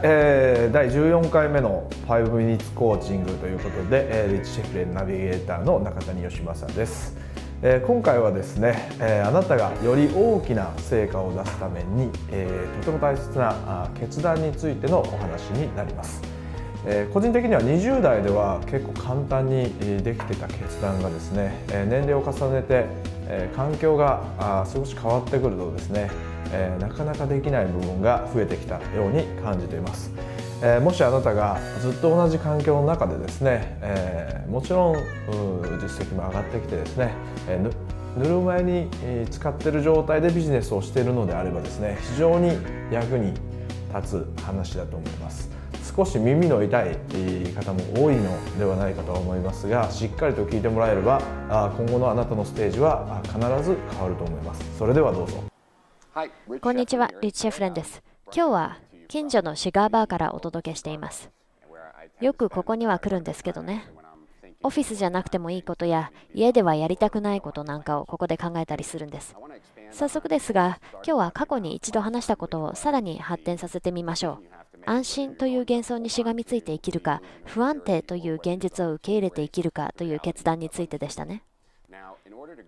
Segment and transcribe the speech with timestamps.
[0.00, 7.16] えー、第14回目の5ミニッツコーチングということで、えー、リッチシェフレンナビゲーターの中谷義正です、
[7.62, 16.22] えー、今回はですね、えー、あなたがより大きな成果を出すために、えー、とても大切な決断についてのお話になります。
[16.86, 19.64] えー、個人的には20代では結構簡単に
[20.04, 22.86] できてた決断がですね、えー、年齢を重ねて、
[23.26, 26.08] えー、環境があ少し変わってくるとですね、
[26.52, 30.10] えー、なかなかできない部分が増えてきたように感じています、
[30.62, 34.94] えー、もしあなたがずっと同じ環境の中でですね、えー、もちろん
[35.80, 37.12] 実績も上がってきてですね、
[37.48, 38.88] えー、ぬるま湯に
[39.30, 42.56] 使っている状態でビジネスをしているのであればですね非常に
[42.90, 43.32] 役に
[43.94, 45.50] 立つ話だと思います。
[45.96, 46.96] 少し耳の痛い
[47.56, 51.20] 方も多いのではないかと思いますがしっかりと聞いてもらえれば
[51.76, 54.62] 今後のあなたのステージは必ず変わると思います。
[54.78, 55.47] それではどうぞ。
[56.60, 58.02] こんにちは、リッチ・シェフレンです。
[58.34, 61.30] 今日は近所のシガーバーからお届けしています。
[62.20, 63.88] よくここには来るんですけどね。
[64.64, 69.36] オフィスじゃなくてもいいことや家ではやりたくないことなんかをここで考えたりするんです。
[69.92, 74.58] 早速ですが、今日は過去に一度話したことをさらに発展させてみましょう。
[74.86, 81.44] 安心という幻想にしがみついて生きるか、不安定という現実を受け入れて生きるかという決断についてでしたね。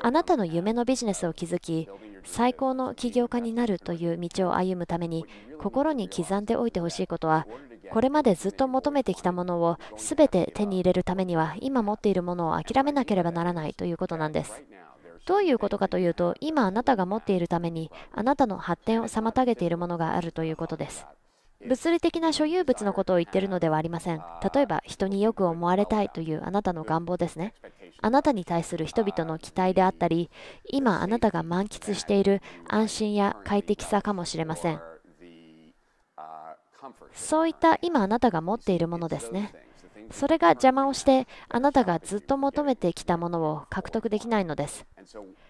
[0.00, 1.88] あなたの夢のビジネスを築き、
[2.24, 5.26] 最高の起業家になるという道を歩むために、
[5.60, 7.46] 心に刻んでおいてほしいことは、
[7.90, 14.62] これまでずっと求めてきたものを全て手に入れるためには、今持っているものを諦めなければならないということなんです。
[15.26, 21.06] どういうことかというと、今あなたが持っているために、あなたの発展を妨げているものがあるということです。
[21.66, 24.22] 物理的な所有物のことを言っているのではありません。
[24.54, 27.52] 例えば、人によく思われたいというあなたの願望ですね。
[28.00, 30.30] あなたに対する人々の期待であったり、
[30.70, 34.80] 今あなたが満喫している安心や快適さかもしれません。
[37.12, 39.52] そういった今あなたが持っているものですね。
[40.10, 44.86] それが邪魔をしてあなたがずっと求めてきたものを獲得できないのです。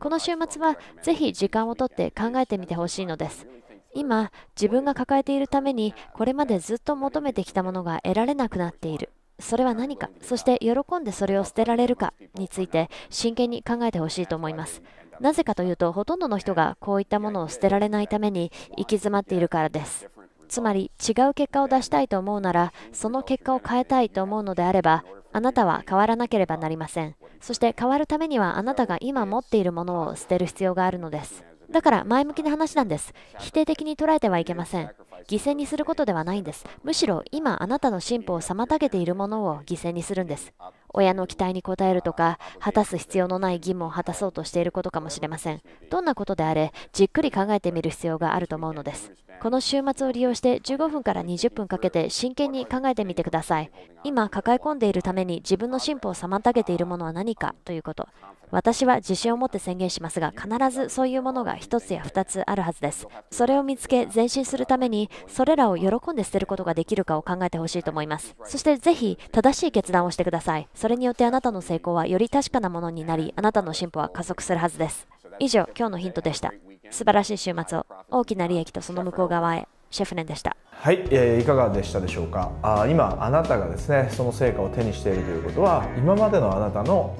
[0.00, 3.46] この週末はぜひ時間をとって考えてみてほしいのです。
[3.94, 9.10] 今、自分が抱えているためにこれまでずっと求めてきたものが得られなくなっている。
[9.40, 14.82] それは何か、そして喜んでそれを捨てられるかについて真剣に考えてほしいと思います。
[15.20, 20.08] なぜかというと、ほとんどの人がこういったものを捨てられないために行き詰まっているからです。
[20.48, 27.14] つまり、違う結果を出したいと思うなら、その結果を変えたいと思うのであれば、あなたは変わらなければなりません。
[27.40, 31.44] そして変わるためにはあなたが今持っているものを捨てる必要があるのです。
[31.70, 33.14] だから前向きな話なんです。
[33.38, 34.90] 否定的に捉えてはいけません。
[35.28, 36.64] 犠牲にすることではないんです。
[36.82, 40.52] むしろ今あなたの進歩を妨げているものを犠牲にするんです。
[40.92, 45.60] 親の期待に応えるとか、果たす必要のない義務を果たそうとしていることかもしれません。
[45.90, 49.12] どんなことであれ、じっくり考えてみる必要があると思うのです。
[49.40, 53.70] この週末を利用して15分から20分かけて真剣に考えてみてください。
[54.04, 58.06] 今抱え込んでいるために自分の進歩を妨げているものは何かということ。
[58.50, 63.06] 私は自信を持って宣言しますが、必ずそういうものが1つや2つあるはずです。
[63.30, 68.34] それを見つけ、前進するために、それらを喜んで捨てることができるかを考えてほしいと思います。
[68.44, 70.68] そしてぜひ、正しい決断をしてください。
[70.80, 75.06] それによってあなたの成功はより確かなものになり、あなたの進歩は加速するはずです。
[75.38, 76.54] 以上、今日のヒントでした。
[76.90, 79.68] 素晴らしい週末を、大きな利益とその向こう側へ。
[79.90, 80.56] シェフネンでした。
[80.70, 82.50] はい、えー、いかがでしたでしょうか？
[82.62, 87.14] あ今あなたがですねその成果を手にしているということは今までのあなたの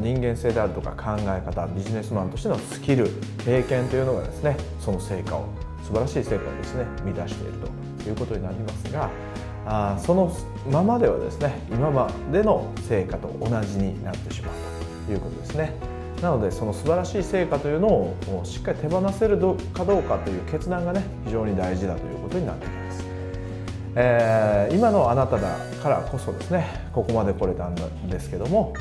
[0.00, 3.08] 人間性であるとか考え方ビジネスマンとしてのスキル
[3.44, 5.46] 経験というのがですねその成果を
[5.84, 7.52] 素晴らしい成果をですね満たしている
[8.02, 9.08] ということになりますが
[9.70, 10.34] あその
[10.70, 14.54] ままではですね今までの成果と同じになってしまう
[15.06, 15.74] ということですね。
[16.22, 19.38] なのでその素晴らしい成果というのをしっかり手放せる
[19.72, 23.04] かどうかという決断がね非常に大事だということになってきます、
[23.94, 27.74] えー、今のあなただからこそですねここまで来れたん
[28.08, 28.74] ですけども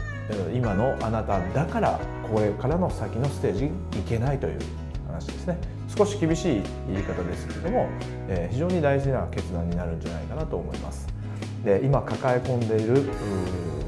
[0.51, 2.00] 今のあなただから
[2.34, 3.69] これからの先のステージい
[4.10, 4.60] けないという
[5.07, 7.90] 話ですね少し厳しい言い方ですけれども、
[8.28, 11.08] えー、非常に大事な決断になるんじゃないかなと思います。
[11.66, 13.10] で今抱え込んでいる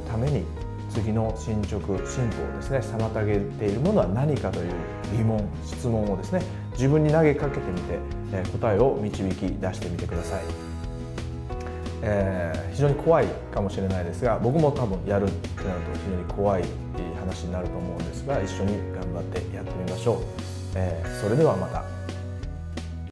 [0.10, 0.44] ために
[0.90, 4.74] 次の進捗進歩をですね妨げているものは何かという
[5.16, 6.42] 疑問質問をですね
[6.74, 8.00] 自分に投げかけてみて、
[8.32, 10.42] え答えを導き出してみてください、
[12.02, 16.64] えー、非常に怖いかもしれないですが僕も多分やるってなると非常に怖い
[17.20, 20.18] 話になると思うんですが一緒に頑張ってやってみましょう、
[20.76, 21.99] えー、それではまた。